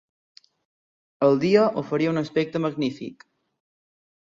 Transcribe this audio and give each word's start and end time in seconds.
El 1.29 1.39
dia 1.45 1.67
oferia 1.85 2.17
un 2.17 2.25
aspecte 2.25 2.67
magnífic. 2.67 3.31